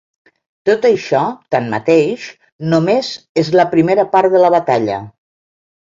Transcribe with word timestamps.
Tot 0.69 0.87
això, 0.89 1.21
tanmateix, 1.57 2.25
només 2.73 3.13
és 3.45 3.55
la 3.61 3.71
primera 3.79 4.11
part 4.17 4.39
de 4.39 4.47
la 4.47 4.55
batalla. 4.61 5.03